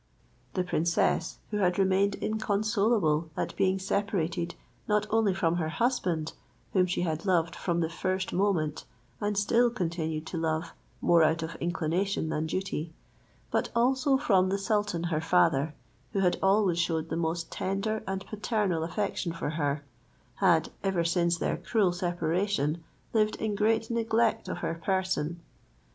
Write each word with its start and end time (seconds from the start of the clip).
The 0.55 0.63
princess, 0.63 1.37
who 1.51 1.57
had 1.57 1.77
remained 1.77 2.15
inconsolable 2.15 3.29
at 3.37 3.55
being 3.55 3.77
separated 3.77 4.55
not 4.87 5.05
only 5.11 5.31
from 5.31 5.57
her 5.57 5.69
husband, 5.69 6.33
whom 6.73 6.87
she 6.87 7.01
had 7.03 7.23
loved 7.27 7.55
from 7.55 7.81
the 7.81 7.87
first 7.89 8.33
moment, 8.33 8.85
and 9.19 9.37
still 9.37 9.69
continued 9.69 10.25
to 10.25 10.39
love 10.39 10.73
more 11.01 11.21
out 11.21 11.43
of 11.43 11.53
inclination 11.57 12.29
than 12.29 12.47
duty, 12.47 12.93
but 13.51 13.69
also 13.75 14.17
from 14.17 14.49
the 14.49 14.57
sultan 14.57 15.03
her 15.03 15.21
father, 15.21 15.75
who 16.13 16.19
had 16.21 16.39
always 16.41 16.79
showed 16.79 17.09
the 17.09 17.15
most 17.15 17.51
tender 17.51 18.01
and 18.07 18.25
paternal 18.25 18.81
affection 18.83 19.31
for 19.31 19.51
her, 19.51 19.83
had, 20.37 20.71
ever 20.83 21.03
since 21.03 21.37
their 21.37 21.57
cruel 21.57 21.91
separation, 21.93 22.83
lived 23.13 23.35
in 23.35 23.53
great 23.53 23.91
neglect 23.91 24.47
of 24.47 24.57
her 24.65 24.73
person. 24.83 25.41